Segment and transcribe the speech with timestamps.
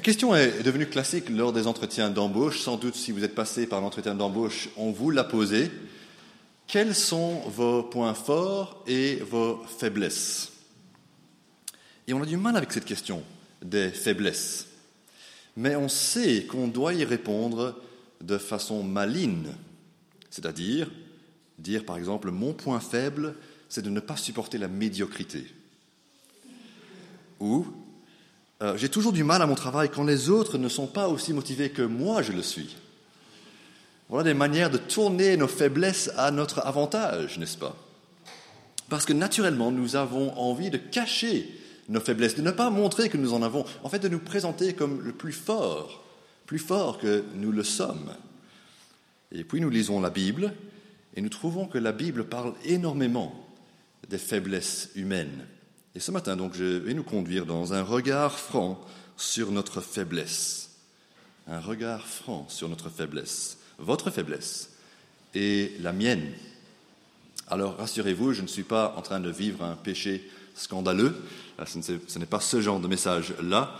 [0.00, 2.60] La question est devenue classique lors des entretiens d'embauche.
[2.60, 5.70] Sans doute, si vous êtes passé par l'entretien d'embauche, on vous l'a posé.
[6.66, 10.52] Quels sont vos points forts et vos faiblesses?
[12.06, 13.22] Et on a du mal avec cette question
[13.60, 14.68] des faiblesses.
[15.58, 17.78] Mais on sait qu'on doit y répondre
[18.22, 19.52] de façon maligne,
[20.30, 20.90] c'est-à-dire
[21.58, 23.34] dire par exemple mon point faible,
[23.68, 25.44] c'est de ne pas supporter la médiocrité.
[27.38, 27.66] Ou
[28.62, 31.32] euh, j'ai toujours du mal à mon travail quand les autres ne sont pas aussi
[31.32, 32.76] motivés que moi je le suis.
[34.08, 37.76] Voilà des manières de tourner nos faiblesses à notre avantage, n'est-ce pas?
[38.88, 41.48] Parce que naturellement, nous avons envie de cacher
[41.88, 44.74] nos faiblesses, de ne pas montrer que nous en avons, en fait de nous présenter
[44.74, 46.04] comme le plus fort,
[46.46, 48.12] plus fort que nous le sommes.
[49.32, 50.52] Et puis nous lisons la Bible
[51.14, 53.46] et nous trouvons que la Bible parle énormément
[54.08, 55.46] des faiblesses humaines.
[55.96, 58.80] Et ce matin, donc, je vais nous conduire dans un regard franc
[59.16, 60.70] sur notre faiblesse.
[61.48, 64.70] Un regard franc sur notre faiblesse, votre faiblesse
[65.34, 66.32] et la mienne.
[67.48, 71.16] Alors, rassurez-vous, je ne suis pas en train de vivre un péché scandaleux.
[71.58, 73.74] Euh, ce n'est pas ce genre de message-là,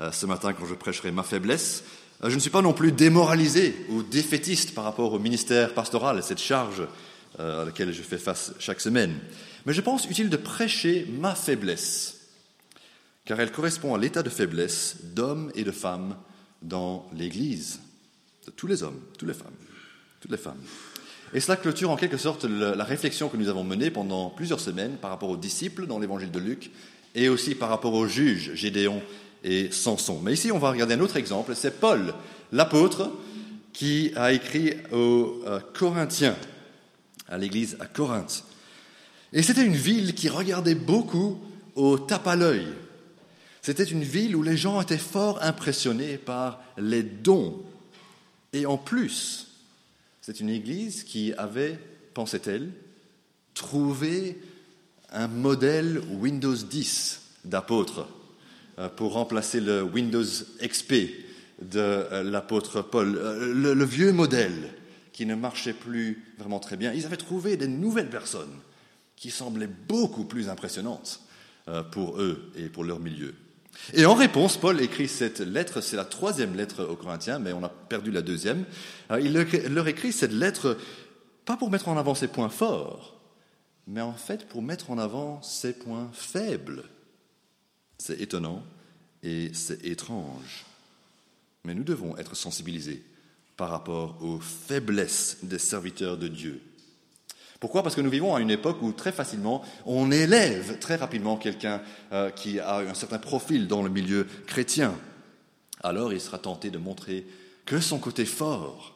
[0.00, 1.82] euh, ce matin, quand je prêcherai ma faiblesse.
[2.22, 6.18] Euh, je ne suis pas non plus démoralisé ou défaitiste par rapport au ministère pastoral
[6.18, 6.82] et cette charge
[7.38, 9.18] à laquelle je fais face chaque semaine.
[9.66, 12.20] Mais je pense utile de prêcher ma faiblesse,
[13.24, 16.16] car elle correspond à l'état de faiblesse d'hommes et de femmes
[16.62, 17.80] dans l'Église,
[18.46, 19.54] de tous les hommes, toutes les femmes,
[20.20, 20.62] toutes les femmes.
[21.34, 24.96] Et cela clôture en quelque sorte la réflexion que nous avons menée pendant plusieurs semaines
[24.96, 26.70] par rapport aux disciples dans l'évangile de Luc
[27.16, 29.02] et aussi par rapport aux juges, Gédéon
[29.42, 30.20] et Samson.
[30.20, 32.14] Mais ici, on va regarder un autre exemple, c'est Paul,
[32.52, 33.10] l'apôtre,
[33.72, 36.36] qui a écrit aux euh, Corinthiens,
[37.28, 38.44] à l'église à Corinthe.
[39.36, 41.38] Et c'était une ville qui regardait beaucoup
[41.74, 42.66] au tape à l'œil.
[43.60, 47.62] C'était une ville où les gens étaient fort impressionnés par les dons.
[48.54, 49.48] Et en plus,
[50.22, 51.78] c'est une église qui avait,
[52.14, 52.70] pensait-elle,
[53.52, 54.40] trouvé
[55.12, 58.08] un modèle Windows 10 d'apôtre
[58.78, 60.24] euh, pour remplacer le Windows
[60.62, 60.94] XP
[61.60, 64.72] de euh, l'apôtre Paul, euh, le, le, vieux modèle
[65.12, 66.94] qui ne marchait plus vraiment très bien.
[66.94, 68.56] Ils avaient trouvé des nouvelles personnes
[69.16, 71.20] qui semblaient beaucoup plus impressionnantes
[71.68, 73.34] euh, pour eux et pour leur milieu.
[73.92, 77.64] Et en réponse, Paul écrit cette lettre, c'est la troisième lettre aux Corinthiens, mais on
[77.64, 78.64] a perdu la deuxième.
[79.10, 79.32] Euh, il
[79.72, 80.78] leur écrit cette lettre
[81.44, 83.20] pas pour mettre en avant ses points forts,
[83.86, 86.84] mais en fait pour mettre en avant ses points faibles.
[87.98, 88.62] C'est étonnant
[89.22, 90.66] et c'est étrange.
[91.64, 93.02] Mais nous devons être sensibilisés
[93.56, 96.60] par rapport aux faiblesses des serviteurs de Dieu.
[97.60, 97.82] Pourquoi?
[97.82, 101.80] Parce que nous vivons à une époque où très facilement on élève très rapidement quelqu'un
[102.12, 104.94] euh, qui a un certain profil dans le milieu chrétien.
[105.82, 107.26] Alors il sera tenté de montrer
[107.64, 108.94] que son côté fort.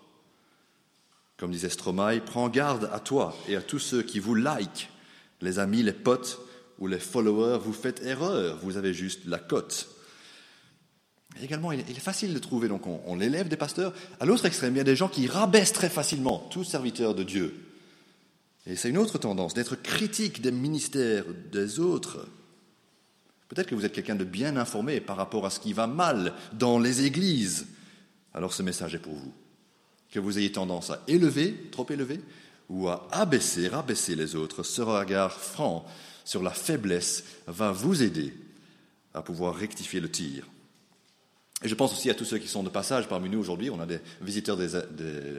[1.39, 4.91] Comme disait Stromae, prends garde à toi et à tous ceux qui vous like,
[5.41, 6.41] les amis, les potes
[6.79, 9.89] ou les followers, vous faites erreur, vous avez juste la cote.
[11.43, 13.95] également, il est facile de trouver, donc on, on l'élève des pasteurs.
[14.19, 17.23] À l'autre extrême, il y a des gens qui rabaissent très facilement tout serviteur de
[17.23, 17.70] Dieu.
[18.71, 22.29] Et c'est une autre tendance, d'être critique des ministères des autres.
[23.49, 26.35] Peut-être que vous êtes quelqu'un de bien informé par rapport à ce qui va mal
[26.53, 27.67] dans les églises.
[28.33, 29.33] Alors ce message est pour vous.
[30.13, 32.21] Que vous ayez tendance à élever, trop élever,
[32.69, 35.85] ou à abaisser, rabaisser les autres, ce regard franc
[36.25, 38.33] sur la faiblesse va vous aider
[39.15, 40.47] à pouvoir rectifier le tir.
[41.65, 43.69] Et je pense aussi à tous ceux qui sont de passage parmi nous aujourd'hui.
[43.69, 44.69] On a des visiteurs des,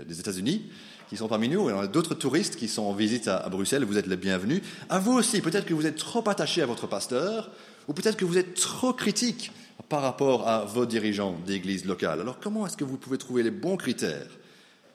[0.05, 0.69] des États-Unis
[1.11, 3.83] qui sont parmi nous, et on a d'autres touristes qui sont en visite à, Bruxelles,
[3.83, 4.61] vous êtes les bienvenus.
[4.89, 7.51] À vous aussi, peut-être que vous êtes trop attaché à votre pasteur,
[7.89, 9.51] ou peut-être que vous êtes trop critique
[9.89, 12.21] par rapport à vos dirigeants d'église locale.
[12.21, 14.29] Alors comment est-ce que vous pouvez trouver les bons critères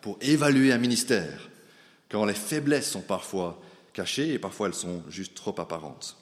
[0.01, 1.51] pour évaluer un ministère
[2.11, 3.61] quand les faiblesses sont parfois
[3.93, 6.17] cachées et parfois elles sont juste trop apparentes?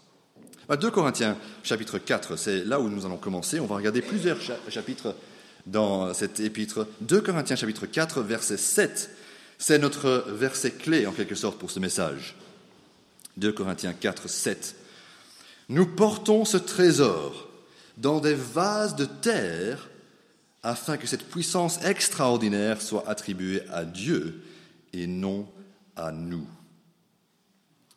[0.68, 3.60] 2 bah, Corinthiens chapitre 4, c'est là où nous allons commencer.
[3.60, 4.38] On va regarder plusieurs
[4.68, 5.14] chapitres
[5.66, 6.88] dans cet épître.
[7.02, 9.13] 2 Corinthiens chapitre 4, verset 7
[9.66, 12.36] c'est notre verset clé en quelque sorte pour ce message.
[13.38, 14.76] 2 Corinthiens 4, 7.
[15.70, 17.48] Nous portons ce trésor
[17.96, 19.88] dans des vases de terre
[20.62, 24.42] afin que cette puissance extraordinaire soit attribuée à Dieu
[24.92, 25.48] et non
[25.96, 26.46] à nous.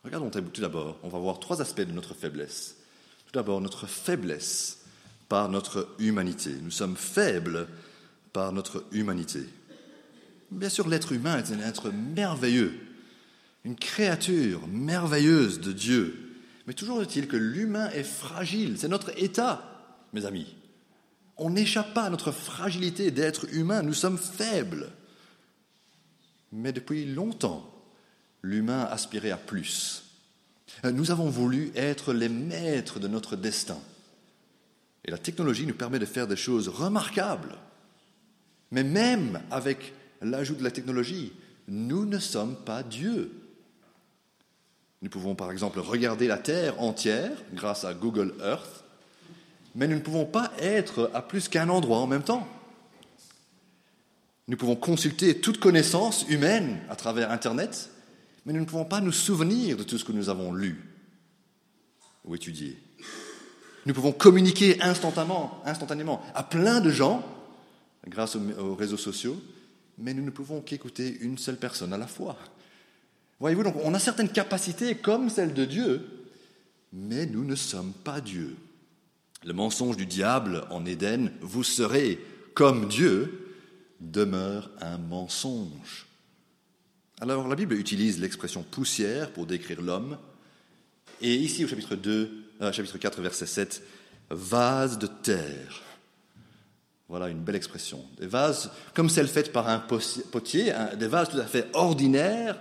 [0.05, 2.77] Regardons tout d'abord, on va voir trois aspects de notre faiblesse.
[3.25, 4.85] Tout d'abord, notre faiblesse
[5.27, 6.51] par notre humanité.
[6.63, 7.67] Nous sommes faibles
[8.31, 9.41] par notre humanité.
[10.51, 12.79] Bien sûr, l'être humain est un être merveilleux,
[13.65, 16.35] une créature merveilleuse de Dieu.
[16.67, 18.77] Mais toujours est-il que l'humain est fragile.
[18.77, 19.63] C'est notre état,
[20.13, 20.55] mes amis.
[21.37, 24.89] On n'échappe pas à notre fragilité d'être humain, nous sommes faibles.
[26.51, 27.69] Mais depuis longtemps,
[28.41, 30.03] l'humain aspirait à plus.
[30.83, 33.79] Nous avons voulu être les maîtres de notre destin.
[35.05, 37.55] Et la technologie nous permet de faire des choses remarquables.
[38.71, 41.33] Mais même avec l'ajout de la technologie,
[41.67, 43.31] nous ne sommes pas Dieu.
[45.01, 48.83] Nous pouvons par exemple regarder la Terre entière grâce à Google Earth,
[49.75, 52.47] mais nous ne pouvons pas être à plus qu'un endroit en même temps.
[54.47, 57.91] Nous pouvons consulter toute connaissance humaine à travers Internet,
[58.45, 60.81] mais nous ne pouvons pas nous souvenir de tout ce que nous avons lu
[62.23, 62.77] ou étudié.
[63.85, 67.23] Nous pouvons communiquer instantanément, instantanément à plein de gens
[68.07, 69.39] grâce aux réseaux sociaux,
[69.97, 72.37] mais nous ne pouvons qu'écouter une seule personne à la fois.
[73.39, 76.07] Voyez-vous, donc on a certaines capacités comme celles de Dieu,
[76.93, 78.55] mais nous ne sommes pas Dieu.
[79.45, 82.19] Le mensonge du diable en Éden, vous serez
[82.53, 83.53] comme Dieu,
[83.99, 86.07] demeure un mensonge.
[87.19, 90.17] Alors la Bible utilise l'expression poussière pour décrire l'homme,
[91.21, 93.83] et ici au chapitre 2, euh, chapitre 4, verset 7,
[94.29, 95.81] vase de terre.
[97.09, 98.03] Voilà une belle expression.
[98.19, 102.59] Des vases comme celles faites par un potier, des vases tout à fait ordinaires,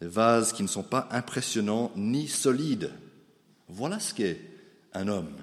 [0.00, 2.92] des vases qui ne sont pas impressionnants ni solides.
[3.68, 4.40] Voilà ce qu'est
[4.94, 5.34] un homme.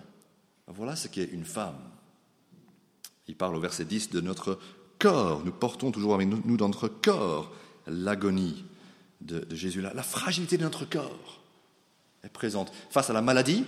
[0.68, 1.80] Voilà ce qu'est une femme.
[3.28, 4.58] Il parle au verset 10 de notre
[5.00, 5.44] corps.
[5.44, 7.54] Nous portons toujours avec nous dans notre corps
[7.88, 8.64] l'agonie
[9.20, 9.82] de, Jésus.
[9.82, 11.42] La, la fragilité de notre corps
[12.24, 12.72] est présente.
[12.90, 13.66] Face à la maladie,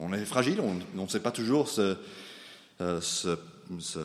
[0.00, 1.96] on est fragile, on ne sait pas toujours se
[3.78, 3.98] se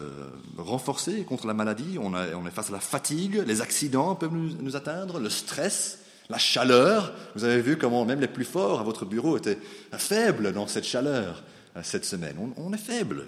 [0.57, 5.19] renforcer contre la maladie, on, est face à la fatigue, les accidents peuvent nous, atteindre,
[5.19, 5.99] le stress,
[6.29, 7.13] la chaleur.
[7.35, 9.59] Vous avez vu comment même les plus forts à votre bureau étaient
[9.91, 11.43] faibles dans cette chaleur
[11.77, 12.35] euh, cette semaine.
[12.57, 13.27] On, est faible.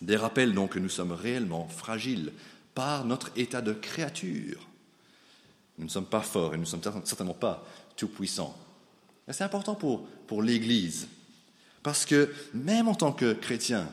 [0.00, 2.32] Des rappels donc que nous sommes réellement fragiles
[2.74, 4.66] par notre état de créature.
[5.78, 7.64] Nous ne sommes pas forts et nous ne sommes certainement pas
[7.96, 8.56] tout-puissants.
[9.28, 11.06] C'est important pour, pour l'Église,
[11.82, 13.88] parce que même en tant que chrétien,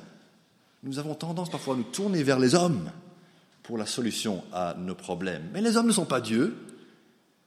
[0.83, 2.91] nous avons tendance parfois à nous tourner vers les hommes
[3.63, 5.49] pour la solution à nos problèmes.
[5.53, 6.55] Mais les hommes ne sont pas Dieu.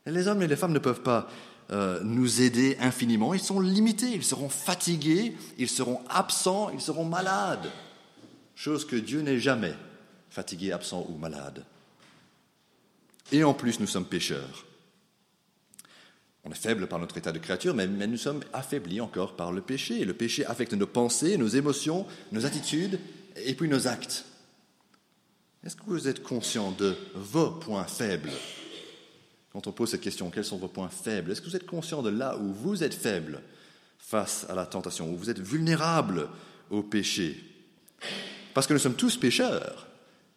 [0.07, 1.29] Les hommes et les femmes ne peuvent pas
[1.71, 3.33] euh, nous aider infiniment.
[3.33, 7.71] Ils sont limités, ils seront fatigués, ils seront absents, ils seront malades.
[8.55, 9.75] Chose que Dieu n'est jamais
[10.29, 11.65] fatigué, absent ou malade.
[13.33, 14.67] Et en plus, nous sommes pécheurs.
[16.45, 19.61] On est faible par notre état de créature, mais, nous sommes affaiblis encore par le
[19.61, 20.05] péché.
[20.05, 22.99] Le péché affecte nos pensées, nos émotions, nos attitudes
[23.45, 24.25] et puis nos actes.
[25.65, 28.33] Est-ce que vous êtes conscient de vos points faibles?
[29.53, 31.33] Quand on pose cette question, quels sont vos points faibles?
[31.33, 33.43] Est-ce que vous êtes conscient de là où vous êtes faible
[33.99, 36.29] face à la tentation, où vous êtes vulnérable
[36.71, 37.45] au péché?
[38.55, 39.89] Parce que nous sommes tous pécheurs,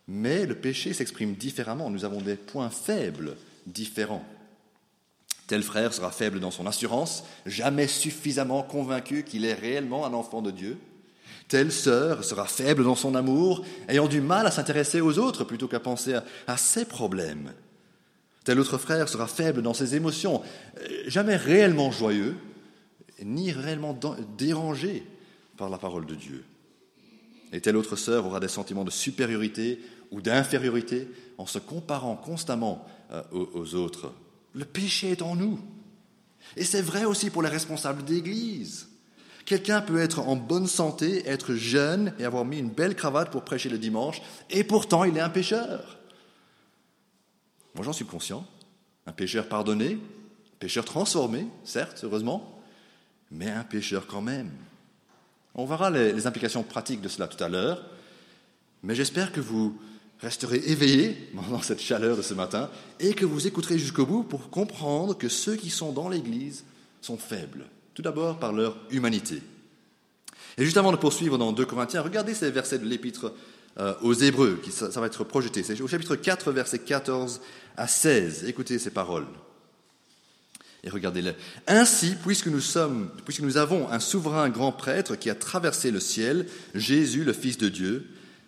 [0.07, 1.89] mais le péché s'exprime différemment.
[1.89, 4.25] Nous avons des points faibles différents.
[5.47, 10.41] Tel frère sera faible dans son assurance, jamais suffisamment convaincu qu'il est réellement un enfant
[10.41, 10.77] de Dieu.
[11.47, 15.67] Telle sœur sera faible dans son amour, ayant du mal à s'intéresser aux autres plutôt
[15.67, 16.15] qu'à penser
[16.47, 17.53] à, ses problèmes.
[18.43, 20.41] Tel autre frère sera faible dans ses émotions,
[20.79, 22.35] euh, jamais réellement joyeux,
[23.23, 23.97] ni réellement
[24.37, 25.03] dérangé
[25.55, 26.43] par la parole de Dieu.
[27.53, 29.79] Et telle autre sœur aura des sentiments de supériorité
[30.11, 34.11] ou d'infériorité en se comparant constamment euh, aux autres.
[34.53, 35.59] Le péché est en nous.
[36.57, 38.87] Et c'est vrai aussi pour les responsables d'Église.
[39.45, 43.43] Quelqu'un peut être en bonne santé, être jeune et avoir mis une belle cravate pour
[43.43, 45.99] prêcher le dimanche, et pourtant il est un pécheur.
[47.75, 48.45] Moi j'en suis conscient.
[49.05, 52.61] Un pécheur pardonné, un pécheur transformé, certes, heureusement,
[53.31, 54.51] mais un pécheur quand même.
[55.55, 57.83] On verra les, implications pratiques de cela tout à l'heure,
[58.81, 59.77] mais j'espère que vous
[60.21, 62.69] resterez éveillés dans cette chaleur de ce matin
[63.01, 66.63] et que vous écouterez jusqu'au bout pour comprendre que ceux qui sont dans l'Église
[67.01, 69.41] sont faibles tout d'abord par leur humanité.
[70.57, 73.33] Et juste avant de poursuivre dans 2 Corinthiens, regardez ces versets de l'épître
[73.79, 75.63] euh, aux Hébreux, qui, ça, va être projeté.
[75.63, 77.41] C'est au chapitre 4, versets 14
[77.75, 78.45] à 16.
[78.45, 79.25] Écoutez ces paroles.
[80.83, 81.33] Et regardez-les.
[81.67, 85.99] Ainsi, puisque nous sommes, puisque nous avons un souverain grand prêtre qui a traversé le
[85.99, 86.45] ciel,
[86.75, 88.07] Jésus, le Fils de Dieu,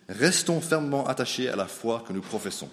[0.10, 2.70] restons fermement attachés à la foi que nous professons.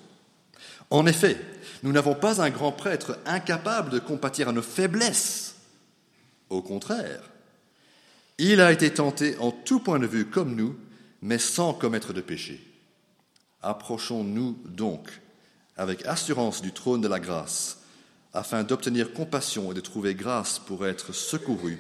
[0.91, 1.41] En effet,
[1.83, 5.52] nous n'avons pas un grand prêtre incapable de compatir à nos faiblesses
[6.53, 7.23] au contraire,
[8.39, 10.77] il a été tenté en tout point de vue comme nous,
[11.23, 12.61] mais sans commettre de péché.
[13.63, 15.21] Approchons-nous donc
[15.77, 17.79] avec assurance du trône de la grâce,
[18.35, 21.79] afin d'obtenir compassion et de trouver grâce pour être secouru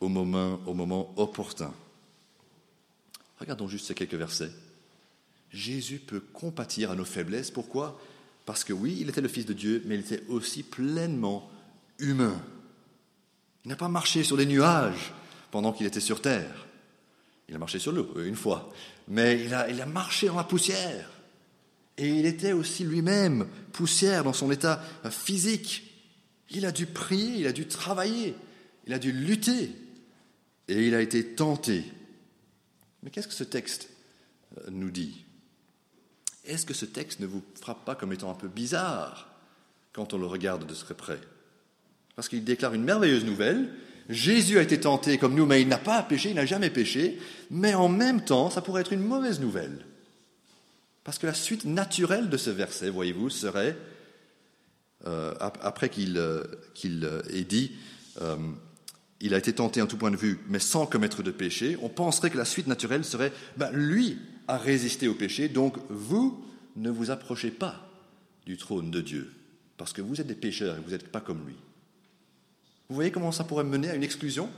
[0.00, 1.72] au moment, au moment opportun.
[3.38, 4.52] Regardons juste ces quelques versets.
[5.50, 7.50] Jésus peut compatir à nos faiblesses.
[7.50, 8.00] Pourquoi?
[8.44, 11.48] Parce que oui, il était le Fils de Dieu, mais il était aussi pleinement
[11.98, 12.40] humain.
[13.64, 15.12] Il n'a pas marché sur les nuages
[15.50, 16.66] pendant qu'il était sur terre.
[17.48, 18.72] Il a marché sur l'eau une fois,
[19.08, 21.10] mais il a, marché dans la poussière.
[21.96, 25.82] Et il était aussi lui-même poussière dans son état physique.
[26.50, 28.34] Il a dû prier, il a dû travailler,
[28.86, 29.70] il a dû lutter,
[30.68, 31.84] et il a été tenté.
[33.02, 33.88] Mais qu'est-ce que ce texte
[34.58, 35.24] euh, nous dit?
[36.44, 39.28] Est-ce que ce texte ne vous frappe pas comme étant un peu bizarre
[39.92, 41.20] quand on le regarde de très près?
[42.16, 43.68] Parce qu'il déclare une merveilleuse nouvelle.
[44.08, 47.18] Jésus a été tenté comme nous, mais il n'a pas péché, il n'a jamais péché.
[47.50, 49.84] Mais en même temps, ça pourrait être une mauvaise nouvelle.
[51.04, 53.76] Parce que la suite naturelle de ce verset, voyez-vous, serait,
[55.06, 56.42] euh, après qu'il euh,
[56.84, 57.72] euh, ait dit,
[59.20, 61.88] il a été tenté en tout point de vue, mais sans commettre de péché, on
[61.88, 64.18] penserait que la suite naturelle serait, ben, lui
[64.48, 66.44] a résisté au péché, donc vous
[66.76, 67.88] ne vous approchez pas
[68.46, 69.32] du trône de Dieu,
[69.76, 71.56] parce que vous êtes des pécheurs et vous n'êtes pas comme lui.
[72.88, 74.48] Vous voyez comment ça pourrait mener à une exclusion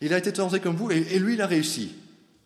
[0.00, 1.92] Il a été tenté comme vous et lui, il a réussi.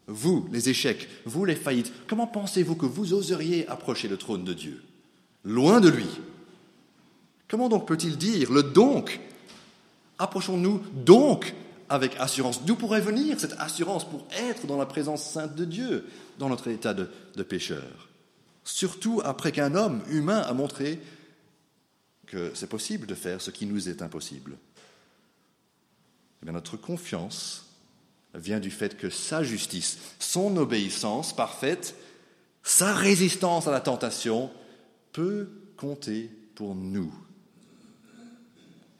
[0.06, 4.52] Vous, les échecs, vous, les faillites, comment pensez-vous que vous oseriez approcher le trône de
[4.52, 4.82] Dieu
[5.44, 6.08] Loin de lui.
[7.48, 9.20] Comment donc peut-il dire le donc
[10.18, 11.54] Approchons-nous donc
[11.88, 12.64] avec assurance.
[12.64, 16.06] D'où pourrait venir cette assurance pour être dans la présence sainte de Dieu,
[16.38, 18.08] dans notre état de, de pécheur
[18.64, 21.00] Surtout après qu'un homme humain a montré
[22.26, 24.56] que c'est possible de faire ce qui nous est impossible.
[26.46, 27.66] Eh notre confiance
[28.34, 31.94] vient du fait que sa justice, son obéissance parfaite,
[32.62, 34.50] sa résistance à la tentation
[35.12, 37.12] peut compter pour nous.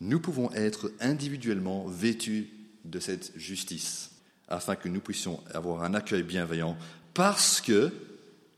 [0.00, 2.50] Nous pouvons être individuellement vêtus
[2.84, 4.10] de cette justice
[4.48, 6.76] afin que nous puissions avoir un accueil bienveillant
[7.14, 7.92] parce que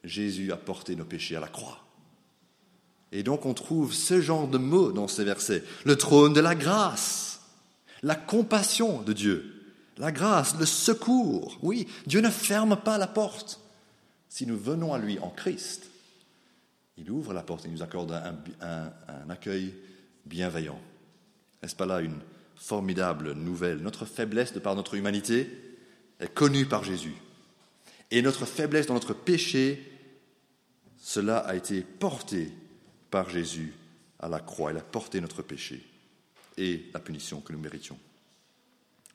[0.04, 1.80] Jésus a porté nos péchés à la croix.
[3.10, 5.62] Et donc on trouve ce genre de mots dans ces versets.
[5.84, 7.31] Le trône de la grâce,
[8.02, 11.58] la compassion de Dieu, la grâce, le secours.
[11.62, 13.60] Oui, Dieu ne ferme pas la porte.
[14.28, 15.88] Si nous venons à lui en Christ,
[16.96, 18.12] il ouvre la porte et nous accorde
[18.60, 19.74] un, accueil
[20.26, 20.80] bienveillant.
[21.62, 22.18] N'est-ce pas là une
[22.56, 23.78] formidable nouvelle?
[23.78, 25.48] Notre faiblesse de par notre humanité
[26.18, 27.14] est connue par Jésus.
[28.10, 29.90] Et notre faiblesse dans notre péché,
[30.98, 32.52] cela a été porté
[33.10, 33.74] par Jésus
[34.18, 34.72] à la croix.
[34.72, 35.82] Il a porté notre péché
[36.56, 37.98] et la punition que nous méritions.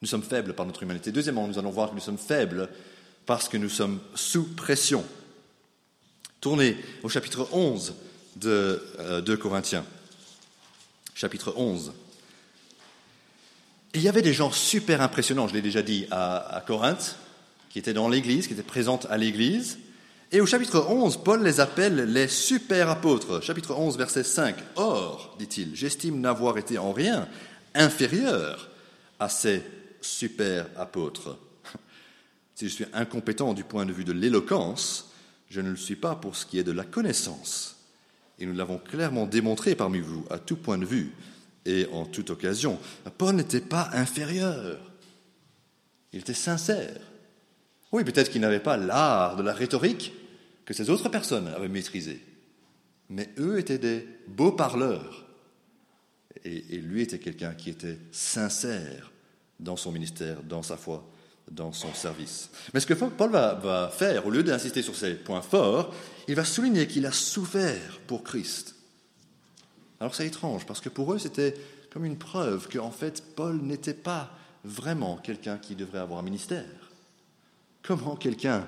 [0.02, 1.12] Nous sommes faibles par notre humanité.
[1.12, 2.70] Deuxièmement, nous allons voir que nous sommes faibles
[3.26, 5.04] parce que nous sommes sous pression.
[6.40, 7.96] Tournez au chapitre 11
[8.36, 8.84] de
[9.26, 9.86] 2 euh, Corinthiens.
[11.16, 11.94] Chapitre 11.
[13.96, 17.16] il y avait des gens super impressionnants, je l'ai déjà dit, à, à Corinthe,
[17.72, 19.80] qui étaient dans l'Église, qui étaient présentes à l'Église.
[20.30, 23.42] Et au chapitre 11, Paul les appelle les super apôtres.
[23.42, 24.56] Chapitre 11, verset 5.
[24.76, 27.30] Or, dit-il, j'estime n'avoir été en rien
[27.74, 28.70] inférieur
[29.20, 29.64] à ces
[30.02, 31.38] super apôtre.
[32.56, 35.12] Si je suis incompétent du point de vue de l'éloquence,
[35.48, 37.78] je ne le suis pas pour ce qui est de la connaissance.
[38.40, 41.14] Et nous l'avons clairement démontré parmi vous, à tout point de vue
[41.66, 42.80] et en toute occasion.
[43.18, 44.80] Paul n'était pas inférieur.
[46.12, 47.00] Il était sincère.
[47.92, 50.14] Oui, peut-être qu'il n'avait pas l'art de la rhétorique
[50.66, 52.22] que ces autres personnes avaient maîtrisé.
[53.10, 55.26] Mais eux étaient des beaux parleurs.
[56.44, 59.12] Et, lui était quelqu'un qui était sincère
[59.60, 61.10] dans son ministère, dans sa foi,
[61.50, 62.50] dans son service.
[62.74, 65.94] Mais ce que Paul va, faire, au lieu d'insister sur ces points forts,
[66.28, 68.76] il va souligner qu'il a souffert pour Christ.
[70.00, 71.56] Alors c'est étrange, parce que pour eux, c'était
[71.92, 74.32] comme une preuve qu'en fait, Paul n'était pas
[74.64, 76.87] vraiment quelqu'un qui devrait avoir un ministère.
[77.88, 78.68] Comment quelqu'un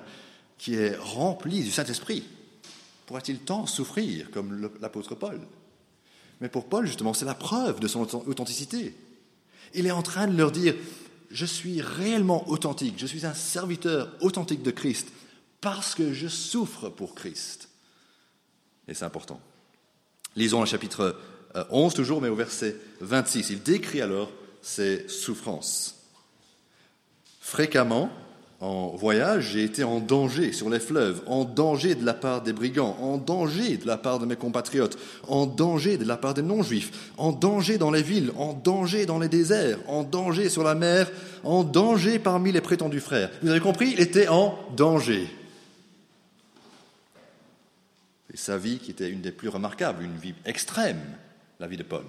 [0.56, 2.24] qui est rempli du Saint-Esprit
[3.04, 5.38] pourrait-il tant souffrir comme l'apôtre Paul?
[6.40, 8.94] Mais pour Paul, justement, c'est la preuve de son authenticité.
[9.74, 10.74] Il est en train de leur dire,
[11.30, 15.08] je suis réellement authentique, je suis un serviteur authentique de Christ
[15.60, 17.68] parce que je souffre pour Christ.
[18.88, 19.38] Et c'est important.
[20.34, 21.20] Lisons le chapitre
[21.70, 23.50] 11 euh, toujours, mais au verset 26.
[23.50, 24.30] Il décrit alors
[24.62, 26.06] ses souffrances.
[27.38, 28.10] Fréquemment,
[28.60, 32.52] en voyage, j'ai été en danger sur les fleuves, en danger de la part des
[32.52, 34.98] brigands, en danger de la part de mes compatriotes,
[35.28, 39.18] en danger de la part des non-juifs, en danger dans les villes, en danger dans
[39.18, 41.10] les déserts, en danger sur la mer,
[41.42, 43.30] en danger parmi les prétendus frères.
[43.42, 45.26] Vous avez compris Il était en danger.
[48.32, 51.00] Et sa vie, qui était une des plus remarquables, une vie extrême,
[51.60, 52.04] la vie de Paul,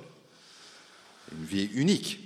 [1.32, 2.20] une vie unique,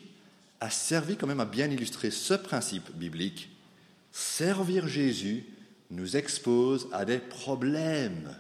[0.62, 3.55] a servi quand même à bien illustrer ce principe biblique
[4.16, 5.46] servir Jésus
[5.92, 8.34] nous expose à des problèmes.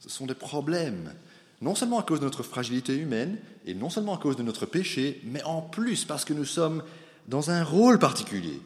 [0.00, 1.12] Ce sont des problèmes,
[1.60, 4.64] non seulement à cause de notre fragilité humaine, et non seulement à cause de notre
[4.64, 6.82] péché, mais en plus parce que nous sommes
[7.28, 8.60] dans un rôle particulier.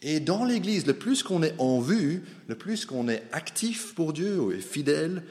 [0.00, 4.12] Et dans l'Église, le plus qu'on est en vue, le plus qu'on est actif pour
[4.12, 5.24] Dieu et fidèle,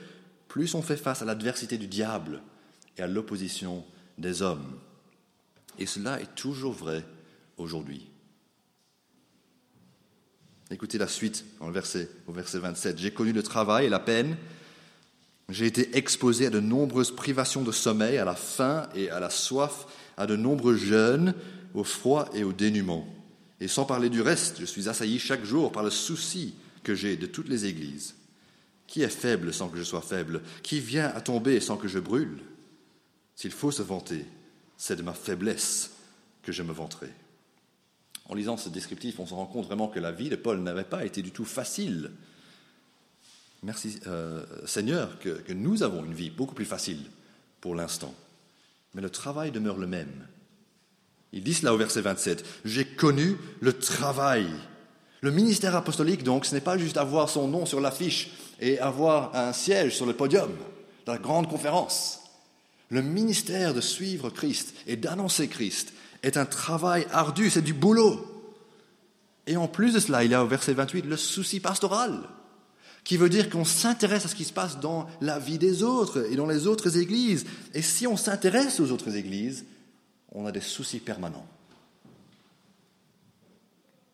[0.49, 2.41] plus on fait face à l'adversité du diable
[2.97, 3.85] et à l'opposition
[4.17, 4.77] des hommes.
[5.79, 7.05] Et cela est toujours vrai
[7.57, 8.12] aujourd'hui.
[10.73, 12.97] Écoutez la suite au verset 27.
[12.97, 14.35] J'ai connu le travail et la peine.
[15.49, 19.29] J'ai été exposé à de nombreuses privations de sommeil, à la faim et à la
[19.29, 19.85] soif,
[20.17, 21.35] à de nombreux jeûnes,
[21.75, 23.07] au froid et au dénuement.
[23.59, 27.17] Et sans parler du reste, je suis assailli chaque jour par le souci que j'ai
[27.17, 28.15] de toutes les églises.
[28.87, 30.41] Qui est faible sans que je sois faible?
[30.63, 32.39] Qui vient à tomber sans que je brûle?
[33.35, 34.25] S'il faut se vanter,
[34.75, 35.91] c'est de ma faiblesse
[36.41, 37.11] que je me vanterai.
[38.33, 40.85] En lisant ce descriptif, on se rend compte vraiment que la vie de Paul n'avait
[40.85, 42.09] pas été du tout facile.
[43.61, 46.97] Merci euh, Seigneur que, que nous avons une vie beaucoup plus facile
[47.61, 48.11] pour l'instant.
[48.95, 50.25] Mais le travail demeure le même.
[51.31, 52.43] Il dit cela au verset 27.
[52.65, 54.47] J'ai connu le travail.
[55.21, 59.35] Le ministère apostolique, donc, ce n'est pas juste avoir son nom sur l'affiche et avoir
[59.35, 60.49] un siège sur le podium
[61.05, 62.21] de la grande conférence.
[62.89, 68.29] Le ministère de suivre Christ et d'annoncer Christ est un travail ardu, c'est du boulot.
[69.45, 72.29] Et en plus de cela, il y a au verset 28 le souci pastoral,
[73.03, 76.25] qui veut dire qu'on s'intéresse à ce qui se passe dans la vie des autres
[76.31, 77.45] et dans les autres églises.
[77.73, 79.65] Et si on s'intéresse aux autres églises,
[80.31, 81.45] on a des soucis permanents.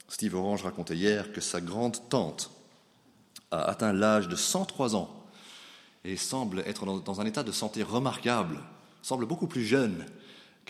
[0.08, 2.50] Steve Orange racontait hier que sa grande tante
[3.52, 5.16] a atteint l'âge de 103 ans
[6.04, 8.60] et semble être dans un état de santé remarquable,
[9.04, 10.06] semble beaucoup plus jeune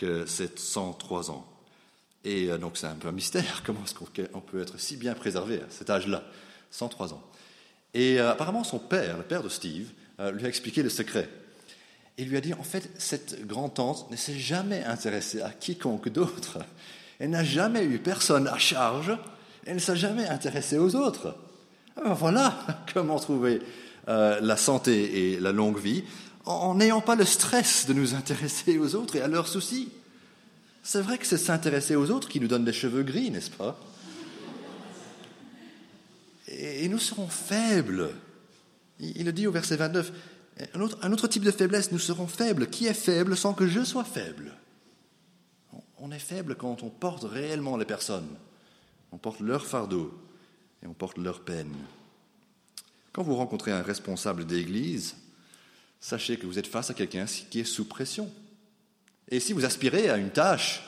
[0.00, 1.46] que ses 103 ans.
[2.24, 5.14] Et euh, donc c'est un peu un mystère, comment est-ce qu'on peut être si bien
[5.14, 6.24] préservé à cet âge-là,
[6.70, 7.22] 103 ans.
[7.92, 11.28] Et euh, apparemment son père, le père de Steve, euh, lui a expliqué le secret
[12.18, 16.58] il lui a dit, en fait, cette grand-tante ne s'est jamais intéressée à quiconque d'autre.
[17.18, 19.16] Elle n'a jamais eu personne à charge,
[19.64, 21.34] elle ne s'est jamais intéressée aux autres.
[21.96, 22.58] Alors voilà
[22.92, 23.62] comment trouver
[24.06, 26.04] la santé et la longue vie
[26.44, 29.90] en n'ayant pas le stress de nous intéresser aux autres et à leurs soucis.
[30.82, 33.78] C'est vrai que c'est s'intéresser aux autres qui nous donne des cheveux gris, n'est-ce pas?
[36.48, 38.10] Et, nous serons faibles.
[38.98, 40.12] Il le dit au verset 29,
[40.74, 42.68] un autre, type de faiblesse, nous serons faibles.
[42.68, 44.56] Qui est faible sans que je sois faible?
[45.98, 48.28] On est faible quand on porte réellement les personnes.
[49.12, 50.18] On porte leur fardeau
[50.82, 51.74] et on porte leur peine.
[53.12, 55.16] Quand vous rencontrez un responsable d'église,
[56.00, 58.30] sachez que vous êtes face à quelqu'un qui est sous pression.
[59.30, 60.82] Et si vous aspirez à une tâche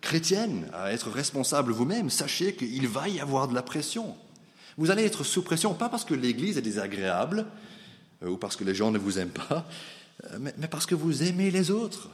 [0.00, 4.16] chrétienne, à être responsable vous-même, sachez qu'il va y avoir de la pression.
[4.76, 7.46] Vous allez être sous pression, pas parce que l'Église est désagréable,
[8.22, 9.66] euh, ou parce que les gens ne vous aiment pas,
[10.30, 12.10] euh, mais, parce que vous aimez les autres.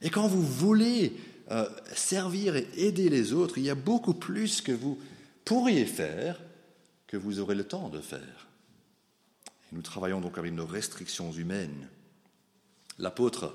[0.00, 1.14] Et quand vous voulez
[1.50, 4.98] euh, servir et aider les autres, il y a beaucoup plus que vous
[5.44, 6.40] pourriez faire
[7.06, 8.47] que vous aurez le temps de faire.
[9.72, 11.88] Nous travaillons donc avec nos restrictions humaines.
[12.98, 13.54] L'apôtre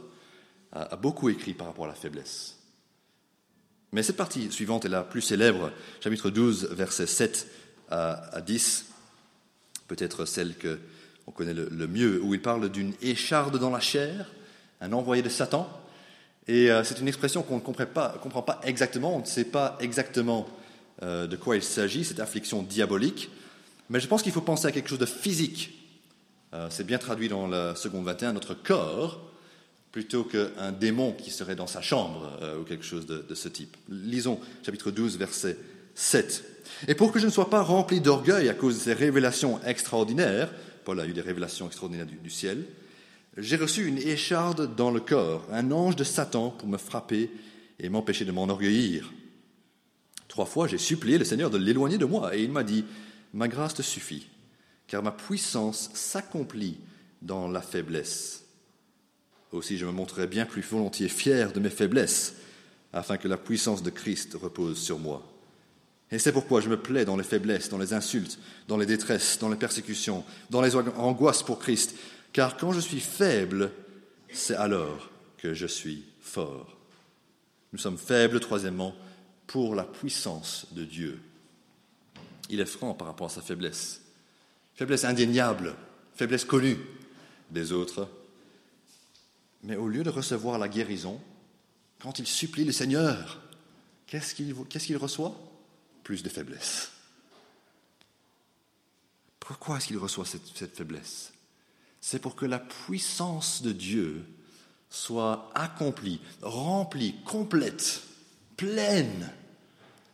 [0.71, 2.58] a, beaucoup écrit par rapport à la faiblesse.
[3.91, 5.71] Mais cette partie suivante est la plus célèbre,
[6.02, 7.47] chapitre 12, versets 7
[7.89, 8.86] à 10,
[9.88, 10.80] peut-être celle que
[11.28, 14.32] on connaît le, mieux, où il parle d'une écharde dans la chair,
[14.82, 15.69] un envoyé de Satan.
[16.47, 19.45] Et euh, c'est une expression qu'on ne comprend pas, comprend pas, exactement, on ne sait
[19.45, 20.47] pas exactement
[21.02, 23.30] euh, de quoi il s'agit, cette affliction diabolique.
[23.89, 25.83] Mais je pense qu'il faut penser à quelque chose de physique.
[26.54, 29.22] Euh, c'est bien traduit dans la seconde 21, notre corps,
[29.92, 33.78] plutôt qu'un démon qui serait dans sa chambre ou quelque chose de, de ce type.
[33.89, 35.56] Lisons chapitre 12, verset
[35.94, 36.44] 7.
[36.88, 40.52] Et pour que je ne sois pas rempli d'orgueil à cause de ces révélations extraordinaires,
[40.84, 42.63] Paul a eu des révélations extraordinaires du, ciel.
[43.38, 47.32] J'ai reçu une écharde dans le corps, un ange de Satan pour me frapper
[47.80, 49.12] et m'empêcher de m'enorgueillir.
[50.28, 52.86] Trois fois, j'ai supplié le Seigneur de l'éloigner de moi, et il m'a dit,
[53.34, 54.28] Ma grâce te suffit,
[54.88, 56.78] car ma puissance s'accomplit
[57.22, 58.43] dans la faiblesse.
[59.52, 62.36] Aussi, je me montrerai bien plus volontiers fier de mes faiblesses,
[62.91, 65.24] afin que la puissance de Christ repose sur moi.
[66.12, 69.39] Et c'est pourquoi je me plais dans les faiblesses, dans les insultes, dans les détresses,
[69.39, 71.96] dans les persécutions, dans les angoisses pour Christ.
[72.34, 73.72] Car quand je suis faible,
[74.32, 76.78] c'est alors que je suis fort.
[77.72, 78.93] Nous sommes faibles, troisièmement,
[79.48, 81.19] pour la puissance de Dieu.
[82.50, 84.03] Il est franc par rapport à sa faiblesse.
[84.76, 85.76] Faiblesse indéniable,
[86.16, 86.78] faiblesse connue
[87.52, 88.10] des autres.
[89.64, 91.22] Mais au lieu de recevoir la guérison,
[92.02, 93.42] quand il supplie le Seigneur,
[94.08, 95.36] qu'est-ce qu'il reçoit?
[96.04, 96.92] Plus de faiblesse.
[99.40, 101.34] Pourquoi est-ce qu'il reçoit cette, faiblesse?
[102.02, 104.26] C'est pour que la puissance de Dieu
[104.90, 108.04] soit accomplie, remplie, complète,
[108.58, 109.32] pleine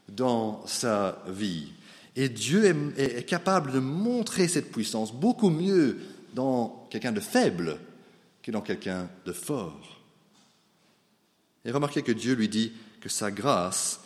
[0.07, 1.71] dans sa vie.
[2.15, 2.65] Et Dieu
[2.97, 5.99] est, capable de montrer cette puissance beaucoup mieux
[6.33, 7.77] dans quelqu'un de faible
[8.43, 10.01] que dans quelqu'un de fort.
[11.65, 14.01] Et remarquez que Dieu lui dit que sa grâce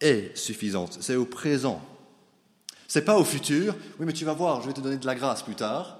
[0.00, 0.98] est suffisante.
[1.00, 1.80] C'est au présent.
[2.88, 3.74] C'est pas au futur.
[3.98, 5.98] Oui, mais tu vas voir, je vais te donner de la grâce plus tard.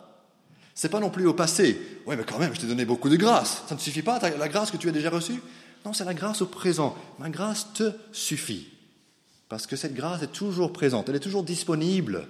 [0.75, 1.81] C'est pas non plus au passé.
[2.07, 3.63] Oui, mais quand même, je t'ai donné beaucoup de grâce.
[3.67, 5.41] Ça ne suffit pas, la grâce que tu as déjà reçue?
[5.85, 6.97] Non, c'est la grâce au présent.
[7.19, 8.69] Ma grâce te suffit.
[9.49, 12.27] Parce que cette grâce est toujours présente, elle est toujours disponible.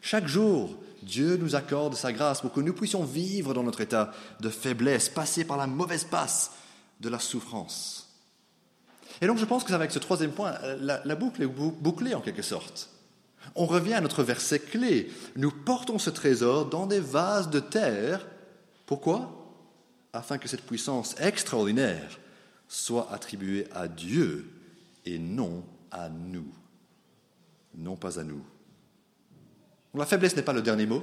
[0.00, 4.12] Chaque jour, Dieu nous accorde sa grâce pour que nous puissions vivre dans notre état
[4.40, 6.52] de faiblesse, passer par la mauvaise passe
[7.00, 8.08] de la souffrance.
[9.20, 12.20] Et donc je pense que avec ce troisième point, la, la boucle est bouclée en
[12.20, 12.90] quelque sorte.
[13.54, 15.12] On revient à notre verset clé.
[15.36, 18.26] Nous portons ce trésor dans des vases de terre.
[18.86, 19.54] Pourquoi?
[20.12, 22.18] Afin que cette puissance extraordinaire
[22.68, 24.50] soit attribuée à Dieu
[25.04, 25.62] et non
[25.94, 26.46] à nous.
[27.76, 28.42] Non pas à nous.
[29.94, 31.02] La faiblesse n'est pas le dernier mot.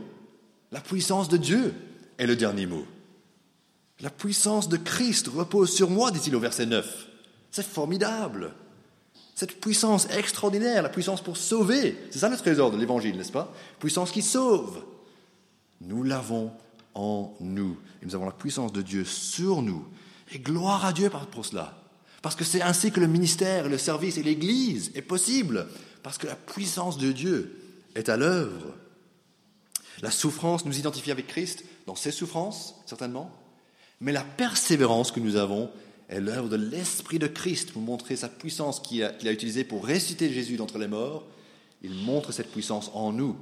[0.71, 1.73] La puissance de Dieu
[2.17, 2.85] est le dernier mot.
[4.01, 7.07] La puissance de Christ repose sur moi, dit-il au verset 9.
[7.51, 8.53] C'est formidable.
[9.35, 13.53] Cette puissance extraordinaire, la puissance pour sauver, c'est ça le trésor de l'Évangile, n'est-ce pas?
[13.79, 14.83] Puissance qui sauve.
[15.79, 16.51] Nous l'avons
[16.93, 17.77] en nous.
[18.01, 19.87] Et nous avons la puissance de Dieu sur nous.
[20.33, 21.80] Et gloire à Dieu pour cela.
[22.21, 25.67] Parce que c'est ainsi que le ministère, le service et l'Église est possible.
[26.03, 27.59] Parce que la puissance de Dieu
[27.95, 28.75] est à l'œuvre.
[30.01, 33.31] La souffrance nous identifie avec Christ dans ses souffrances, certainement.
[33.99, 35.69] Mais la persévérance que nous avons
[36.09, 40.31] est l'œuvre de l'Esprit de Christ pour montrer sa puissance qu'il a, utilisée pour ressusciter
[40.31, 41.25] Jésus d'entre les morts.
[41.83, 43.35] Il montre cette puissance en nous,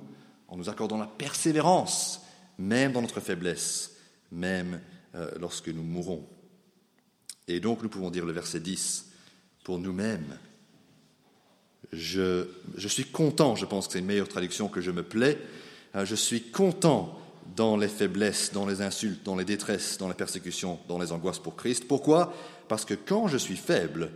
[0.47, 2.21] en nous accordant la persévérance,
[2.57, 3.95] même dans notre faiblesse,
[4.31, 4.81] même
[5.15, 6.27] euh, lorsque nous mourons.
[7.49, 9.07] Et donc nous pouvons dire le verset 10
[9.63, 10.37] pour nous-mêmes.
[11.91, 12.45] Je,
[12.77, 15.39] je, suis content, je pense que c'est une meilleure traduction que je me plais,
[15.95, 17.19] euh, je suis content
[17.55, 21.39] dans les faiblesses, dans les insultes, dans les détresses, dans les persécutions, dans les angoisses
[21.39, 21.87] pour Christ.
[21.87, 22.33] Pourquoi?
[22.67, 24.11] Parce que quand je suis faible,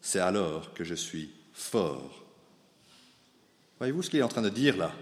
[0.00, 2.24] c'est alors que je suis fort.
[3.78, 4.92] Voyez-vous ce qu'il est en train de dire là?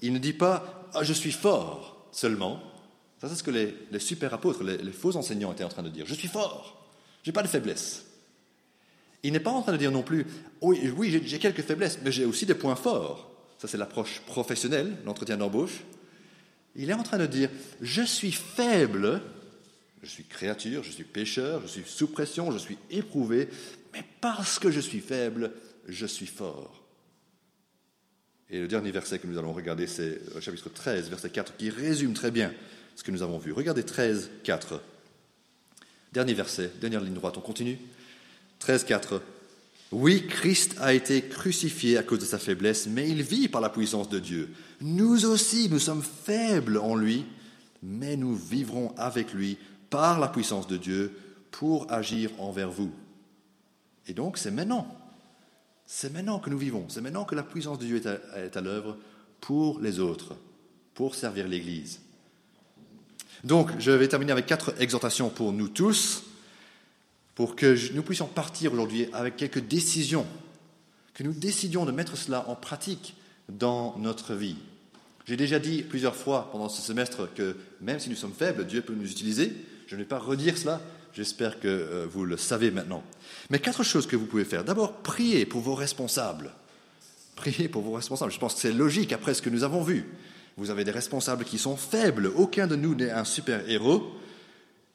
[0.00, 2.62] Il ne dit pas ah, je suis fort seulement.
[3.22, 5.88] Ça, c'est ce que les, super apôtres, les, les, faux enseignants étaient en train de
[5.88, 6.04] dire.
[6.08, 6.90] Je suis fort,
[7.22, 8.04] je n'ai pas de faiblesse.
[9.22, 10.26] Il n'est pas en train de dire non plus
[10.60, 13.30] oui, oui j'ai quelques faiblesses, mais j'ai aussi des points forts.
[13.58, 15.84] Ça, c'est l'approche professionnelle, l'entretien d'embauche.
[16.74, 17.48] Il est en train de dire,
[17.80, 19.22] je suis faible,
[20.02, 23.48] je suis créature, je suis pécheur, je suis sous pression, je suis éprouvé,
[23.92, 25.52] mais parce que je suis faible,
[25.86, 26.82] je suis fort.
[28.50, 32.14] Et le dernier verset que nous allons regarder, c'est chapitre 13, verset 4, qui résume
[32.14, 32.52] très bien
[32.96, 33.52] ce que nous avons vu.
[33.52, 34.80] Regardez 13, 4.
[36.12, 37.78] Dernier verset, dernière ligne droite, on continue.
[38.58, 39.22] 13, 4.
[39.92, 43.68] Oui, Christ a été crucifié à cause de sa faiblesse, mais il vit par la
[43.68, 44.50] puissance de Dieu.
[44.80, 47.26] Nous aussi, nous sommes faibles en lui,
[47.82, 49.58] mais nous vivrons avec lui
[49.90, 51.12] par la puissance de Dieu
[51.50, 52.90] pour agir envers vous.
[54.06, 54.86] Et donc, c'est maintenant.
[55.84, 56.86] C'est maintenant que nous vivons.
[56.88, 58.96] C'est maintenant que la puissance de Dieu est à, à l'œuvre
[59.40, 60.36] pour les autres,
[60.94, 62.00] pour servir l'Église.
[63.44, 66.22] Donc, je vais terminer avec quatre exhortations pour nous tous
[67.34, 70.26] pour que nous puissions partir aujourd'hui avec quelques décisions,
[71.14, 73.16] que nous décidions de mettre cela en pratique
[73.48, 74.56] dans notre vie.
[75.26, 78.82] J'ai déjà dit plusieurs fois pendant ce semestre que même si nous sommes faibles, Dieu
[78.82, 79.52] peut nous utiliser.
[79.86, 80.80] Je ne vais pas redire cela,
[81.14, 83.02] j'espère que euh, vous le savez maintenant.
[83.50, 84.64] Mais quatre choses que vous pouvez faire.
[84.64, 86.50] D'abord, priez pour vos responsables.
[87.36, 88.32] Priez pour vos responsables.
[88.32, 90.06] Je pense que c'est logique après ce que nous avons vu.
[90.56, 92.30] Vous avez des responsables qui sont faibles.
[92.36, 94.12] Aucun de nous n'est un super héros.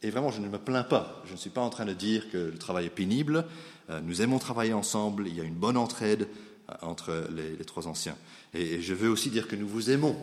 [0.04, 1.24] Et vraiment, je ne me plains pas.
[1.26, 3.46] Je ne suis pas en train de dire que le travail est pénible.
[3.90, 5.28] Euh, nous aimons travailler ensemble.
[5.28, 6.28] Il y a une bonne entraide
[6.70, 8.16] euh, entre les, trois anciens.
[8.54, 10.16] Et, je veux aussi dire que nous vous aimons.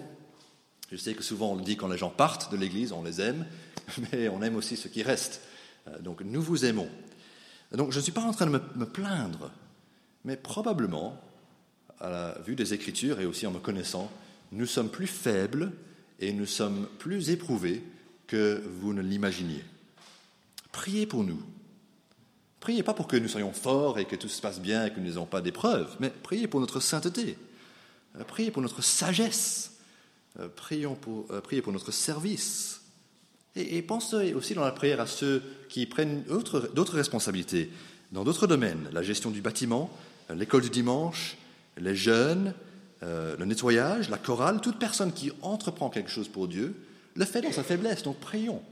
[0.93, 3.21] Je sais que souvent on le dit quand les gens partent de l'Église, on les
[3.21, 3.47] aime,
[4.13, 5.41] mais on aime aussi ceux qui restent.
[5.89, 6.89] Euh, donc nous vous aimons.
[7.73, 9.51] Donc je ne suis pas en train de me plaindre,
[10.25, 11.21] mais probablement,
[11.99, 14.11] à la vue des Écritures et aussi en me connaissant,
[14.55, 15.73] nous sommes plus faibles
[16.21, 17.83] et nous sommes plus éprouvés
[18.27, 19.63] que vous ne l'imaginiez.
[20.73, 21.43] Priez pour nous.
[22.61, 24.99] Priez pas pour que nous soyons forts et que tout se passe bien et que
[24.99, 27.37] nous n'ayons pas d'épreuves, mais priez pour notre sainteté.
[28.27, 29.73] Priez pour notre sagesse.
[30.37, 32.81] Pour, euh, priez pour notre service.
[33.55, 37.71] Et, pensez aussi dans la prière à ceux qui prennent d'autres responsabilités
[38.11, 39.91] dans d'autres domaines, la gestion du bâtiment,
[40.35, 41.37] l'école du dimanche,
[41.77, 42.55] les jeunes,
[43.05, 46.75] euh, le nettoyage, la chorale, toute personne qui entreprend quelque chose pour Dieu
[47.15, 48.03] le fait dans sa faiblesse.
[48.03, 48.63] Donc prions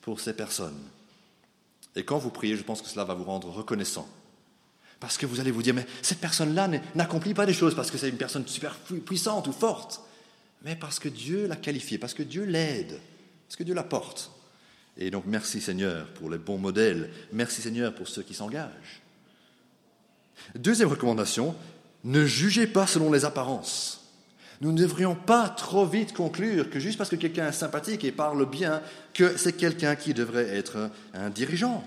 [0.00, 0.78] pour ces personnes.
[1.94, 4.08] Et quand vous priez, je pense que cela va vous rendre reconnaissant.
[5.00, 7.98] Parce que vous allez vous dire, mais cette personne-là n'accomplit pas des choses parce que
[7.98, 10.00] c'est une personne super puissante ou forte,
[10.62, 12.98] mais parce que Dieu l'a qualifiée, parce que Dieu l'aide,
[13.46, 14.30] parce que Dieu la porte.
[14.96, 19.02] Et donc merci Seigneur pour les bons modèles, merci Seigneur pour ceux qui s'engagent.
[20.54, 21.54] Deuxième recommandation,
[22.04, 24.00] ne jugez pas selon les apparences.
[24.60, 28.12] Nous ne devrions pas trop vite conclure que juste parce que quelqu'un est sympathique et
[28.12, 31.82] parle bien, que c'est quelqu'un qui devrait être un dirigeant.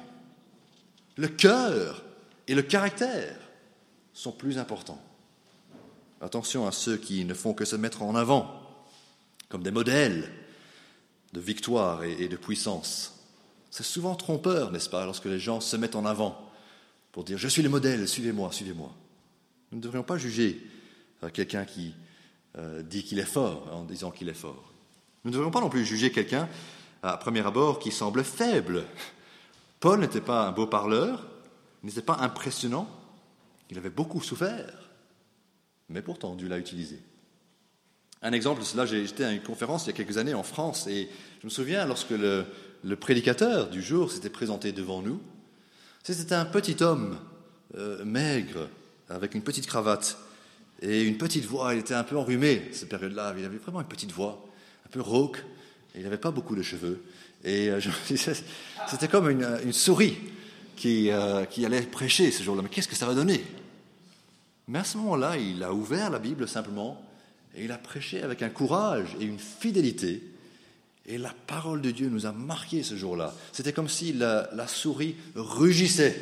[1.16, 2.04] Le cœur
[2.48, 3.36] et le caractère
[4.14, 5.02] sont plus importants.
[6.20, 8.64] Attention à ceux qui ne font que se mettre en avant
[9.50, 10.30] comme des modèles
[11.34, 13.24] de victoire et de puissance.
[13.70, 16.52] C'est souvent trompeur, n'est-ce pas, lorsque les gens se mettent en avant
[17.12, 18.94] pour dire je suis le modèle, suivez-moi, suivez-moi.
[19.72, 20.62] Nous ne devrions pas juger
[21.24, 21.94] euh, quelqu'un qui
[22.58, 24.74] euh, dit qu'il est fort en disant qu'il est fort.
[25.24, 26.48] Nous ne devrions pas non plus juger quelqu'un
[27.04, 28.86] à premier abord qui semble faible.
[29.80, 31.28] Paul n'était pas un beau parleur,
[31.84, 32.90] n'était pas impressionnant,
[33.70, 34.90] il avait beaucoup souffert,
[35.90, 37.00] mais pourtant Dieu l'a utilisé.
[38.22, 40.88] Un exemple de cela, j'étais à une conférence il y a quelques années en France
[40.88, 41.08] et
[41.42, 42.46] je me souviens lorsque le,
[43.00, 45.22] prédicateur du jour s'était présenté devant nous,
[46.02, 47.20] c'était un petit homme
[47.76, 48.70] euh, maigre
[49.10, 50.18] avec une petite cravate
[50.82, 51.74] et une petite voix.
[51.74, 53.34] Il était un peu enrhumé cette période-là.
[53.38, 54.46] Il avait vraiment une petite voix,
[54.86, 55.44] un peu rauque.
[55.96, 57.02] Il n'avait pas beaucoup de cheveux.
[57.44, 57.80] Et euh,
[58.88, 60.18] c'était comme une, souris
[60.86, 62.62] euh, qui allait prêcher ce jour-là.
[62.62, 63.44] Mais qu'est-ce que ça va donner?
[64.68, 67.02] Mais à ce moment-là, il a ouvert la Bible simplement
[67.56, 70.22] et il a prêché avec un courage et une fidélité.
[71.06, 73.34] Et la parole de Dieu nous a marqués ce jour-là.
[73.54, 76.22] C'était comme si la, souris rugissait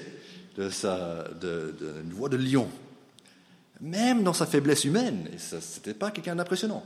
[0.56, 2.70] de sa de, de, voix de lion
[3.82, 5.30] même dans sa faiblesse humaine.
[5.34, 6.84] Et ce n'était pas quelqu'un d'impressionnant.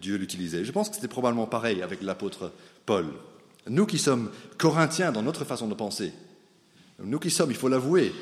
[0.00, 0.64] Dieu l'utilisait.
[0.64, 2.52] Je pense que c'était probablement pareil avec l'apôtre
[2.86, 3.06] Paul.
[3.68, 6.12] Nous qui sommes corinthiens dans notre façon de penser,
[7.02, 8.12] nous qui sommes, il faut l'avouer,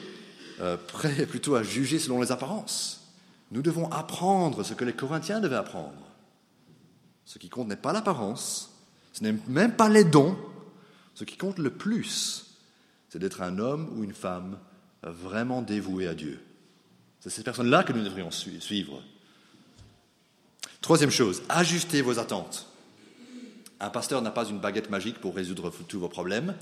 [0.61, 3.12] euh, prêts plutôt à juger selon les apparences,
[3.53, 6.03] nous devons apprendre ce que les Corinthiens devaient apprendre.
[7.25, 8.73] Ce qui compte n'est pas l'apparence,
[9.12, 10.37] ce n'est même pas les dons.
[11.14, 12.45] Ce qui compte le plus,
[13.16, 14.59] c'est d'être un homme ou une femme
[15.02, 16.38] vraiment dévoué à Dieu.
[17.18, 19.02] C'est ces personnes-là que nous devrions suivre.
[20.83, 22.66] Troisième chose, ajustez vos attentes.
[23.81, 26.57] Un pasteur n'a pas une baguette magique pour résoudre tous vos problèmes,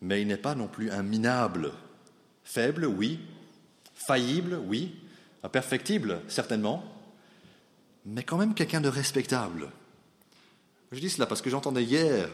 [0.00, 1.72] mais il n'est pas non plus un minable.
[2.42, 3.20] Faible, oui.
[3.92, 4.94] Faillible, oui.
[5.42, 6.82] Imperfectible, certainement.
[8.06, 9.68] Mais quand même quelqu'un de respectable.
[10.92, 12.30] Je dis cela parce que j'entendais hier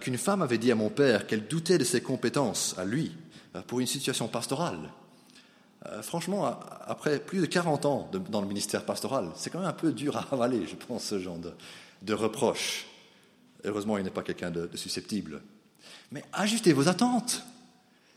[0.00, 3.12] qu'une femme avait dit à mon père qu'elle doutait de ses compétences, à lui,
[3.56, 4.90] euh, pour une situation pastorale.
[5.86, 9.72] Euh, franchement, après plus de 40 ans dans le ministère pastoral, c'est quand même un
[9.72, 11.38] peu dur à avaler, je pense, ce genre
[12.02, 12.86] de, reproche.
[13.64, 15.42] Heureusement, il n'est pas quelqu'un de, susceptible.
[16.12, 17.42] Mais ajustez vos attentes.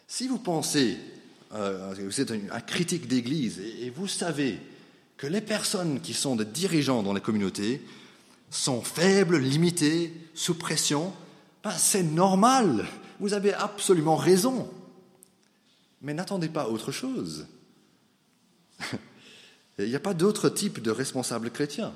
[0.08, 0.98] Si vous pensez,
[1.54, 4.60] euh, vous êtes un, critique d'Église et, vous savez
[5.18, 7.82] que les personnes qui sont des dirigeants dans les communautés
[8.50, 11.14] sont faibles, limitées, sous pression,
[11.64, 12.86] ben c'est normal.
[13.20, 14.70] Vous avez absolument raison.
[16.02, 17.48] Mais n'attendez pas autre chose.
[19.80, 21.94] Il n'y a pas d'autre type de responsable chrétien.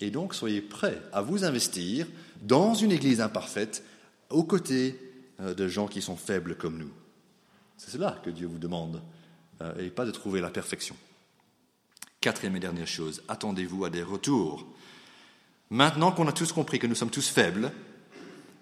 [0.00, 2.06] Et donc, soyez prêts à vous investir
[2.42, 3.82] dans une Église imparfaite
[4.28, 5.00] aux côtés
[5.40, 6.92] euh, de gens qui sont faibles comme nous.
[7.78, 9.02] C'est cela que Dieu vous demande,
[9.62, 10.96] euh, et pas de trouver la perfection.
[12.20, 14.66] Quatrième et dernière chose, attendez-vous à des retours.
[15.70, 17.72] Maintenant qu'on a tous compris que nous sommes tous faibles,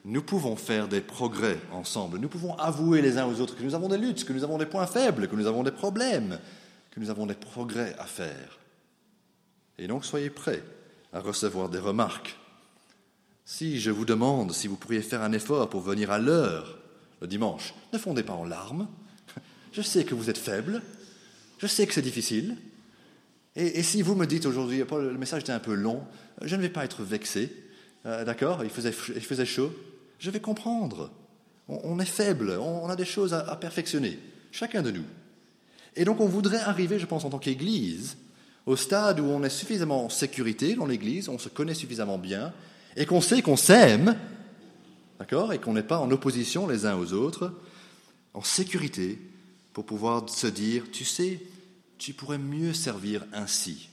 [0.05, 2.19] nous pouvons faire des progrès ensemble.
[2.19, 4.59] Nous pouvons avouer les uns aux autres que nous avons des luttes, que nous avons
[4.59, 6.39] des points faibles, que nous avons des problèmes,
[6.91, 8.59] que nous avons des progrès à faire.
[9.79, 10.63] Et donc soyez prêts
[11.13, 12.37] à recevoir des remarques.
[13.47, 16.79] Si je vous demande si vous pourriez faire un effort pour venir à l'heure
[17.21, 18.89] le dimanche, ne fondez pas en larmes.
[19.73, 20.83] Je sais que vous êtes faible,
[21.59, 22.57] je sais que c'est difficile.
[23.57, 26.03] Et, si vous me dites aujourd'hui, le message était un peu long,
[26.43, 27.53] je ne vais pas être vexé,
[28.05, 29.73] euh, d'accord il faisait, il faisait chaud,
[30.25, 31.11] je vais comprendre.
[31.69, 34.19] On, est faible, on, a des choses à perfectionner,
[34.53, 35.05] chacun de nous.
[35.97, 38.17] Et donc on voudrait arriver, je pense, en tant qu'Église,
[38.65, 42.55] au stade où on est suffisamment en sécurité dans l'Église, on se connaît suffisamment bien,
[42.97, 44.17] et qu'on sait qu'on s'aime,
[45.19, 47.53] d'accord, et qu'on n'est pas en opposition les uns aux autres,
[48.33, 49.19] en sécurité,
[49.75, 51.39] pour pouvoir se dire, tu sais,
[51.99, 53.91] tu pourrais mieux servir ainsi.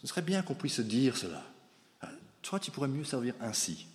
[0.00, 1.44] Ce serait bien qu'on puisse se dire cela.
[2.42, 3.86] Toi, tu pourrais mieux servir ainsi.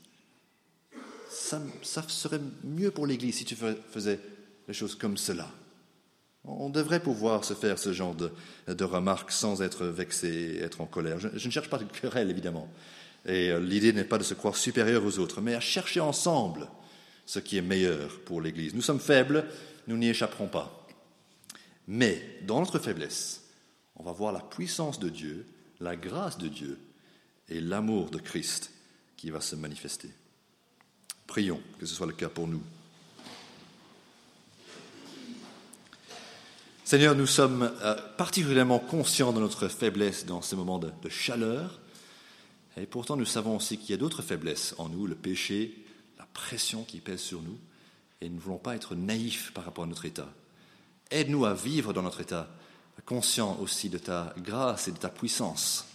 [1.29, 1.61] Ça,
[2.07, 4.19] serait mieux pour l'Église si tu faisais
[4.67, 5.49] les choses comme cela.
[6.43, 11.19] On devrait pouvoir se faire ce genre de, remarques sans être vexé, être en colère.
[11.19, 12.67] Je, ne cherche pas de querelle, évidemment.
[13.25, 16.67] Et euh, l'idée n'est pas de se croire supérieur aux autres, mais à chercher ensemble
[17.25, 18.73] ce qui est meilleur pour l'Église.
[18.73, 19.45] Nous sommes faibles,
[19.87, 20.87] nous n'y échapperons pas.
[21.87, 23.43] Mais dans notre faiblesse,
[23.95, 25.45] on va voir la puissance de Dieu,
[25.79, 26.79] la grâce de Dieu
[27.49, 28.71] et l'amour de Christ
[29.17, 30.09] qui va se manifester.
[31.29, 32.63] Prions que ce soit le cas pour nous.
[36.83, 41.79] Seigneur, nous sommes euh, particulièrement conscients de notre faiblesse dans ces moments de, chaleur,
[42.77, 45.85] et pourtant nous savons aussi qu'il y a d'autres faiblesses en nous, le péché,
[46.17, 47.59] la pression qui pèse sur nous,
[48.21, 50.33] et nous ne voulons pas être naïfs par rapport à notre état.
[51.11, 52.49] Aide-nous à vivre dans notre état,
[53.05, 55.85] conscient aussi de ta grâce et de ta puissance.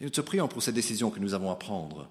[0.00, 2.08] Et nous te prions pour cette décision que nous avons à prendre.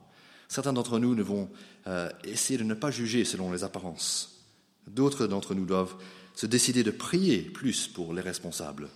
[0.47, 1.49] Certains d'entre nous vont
[1.87, 4.43] euh, essayer de ne pas juger selon les apparences.
[4.87, 5.95] D'autres d'entre nous doivent
[6.35, 8.89] se décider de prier plus pour les responsables.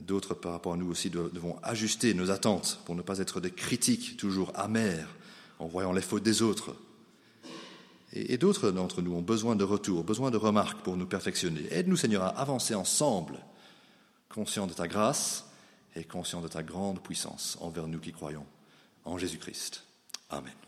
[0.00, 3.52] D'autres, par rapport à nous aussi, devons ajuster nos attentes pour ne pas être des
[3.52, 5.14] critiques toujours amères
[5.58, 6.74] en voyant les fautes des autres.
[8.12, 11.66] Et, d'autres d'entre nous ont besoin de retour, besoin de remarques pour nous perfectionner.
[11.70, 13.38] Aide-nous, Seigneur, à avancer ensemble,
[14.28, 15.46] conscients de ta grâce
[15.96, 18.46] et conscients de ta grande puissance envers nous qui croyons
[19.04, 19.83] en Jésus-Christ.
[20.34, 20.63] Amen.